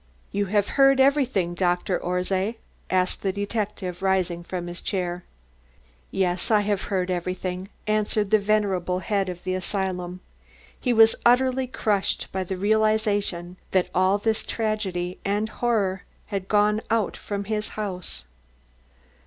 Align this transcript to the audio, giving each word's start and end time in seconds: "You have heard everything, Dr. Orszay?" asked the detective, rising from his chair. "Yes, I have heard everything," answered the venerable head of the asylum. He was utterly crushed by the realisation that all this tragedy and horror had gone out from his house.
"You 0.31 0.47
have 0.47 0.69
heard 0.79 0.99
everything, 0.99 1.53
Dr. 1.53 1.99
Orszay?" 1.99 2.55
asked 2.89 3.21
the 3.21 3.31
detective, 3.31 4.01
rising 4.01 4.43
from 4.43 4.65
his 4.65 4.81
chair. 4.81 5.25
"Yes, 6.09 6.49
I 6.49 6.61
have 6.61 6.81
heard 6.85 7.11
everything," 7.11 7.69
answered 7.85 8.31
the 8.31 8.39
venerable 8.39 8.97
head 8.97 9.29
of 9.29 9.43
the 9.43 9.53
asylum. 9.53 10.21
He 10.79 10.91
was 10.91 11.13
utterly 11.23 11.67
crushed 11.67 12.29
by 12.31 12.43
the 12.43 12.57
realisation 12.57 13.57
that 13.73 13.91
all 13.93 14.17
this 14.17 14.43
tragedy 14.43 15.19
and 15.23 15.47
horror 15.49 16.01
had 16.33 16.47
gone 16.47 16.81
out 16.89 17.15
from 17.15 17.43
his 17.43 17.67
house. 17.77 18.23